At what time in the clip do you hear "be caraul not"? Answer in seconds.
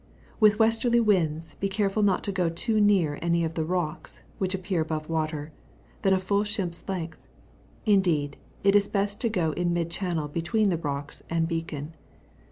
1.59-2.23